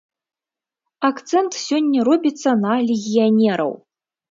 Акцэнт 1.09 1.51
сёння 1.67 1.99
робіцца 2.09 2.57
на 2.65 2.73
легіянераў. 2.91 3.71